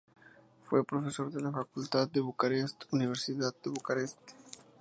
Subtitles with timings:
[0.63, 4.17] Fue profesor de la Facultad de Bucarest, Universidad de Bucarest.